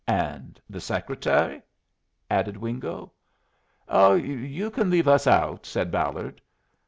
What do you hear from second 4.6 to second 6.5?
can leave us out," said Ballard.